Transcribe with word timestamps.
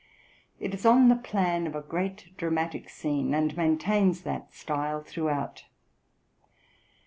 It 0.59 0.73
is 0.73 0.83
on 0.83 1.09
the 1.09 1.15
plan 1.15 1.67
of 1.67 1.75
a 1.75 1.81
great 1.83 2.35
dramatic 2.35 2.89
scene, 2.89 3.35
and 3.35 3.55
maintains 3.55 4.21
that 4.21 4.51
style 4.51 5.03
throughout. 5.03 5.65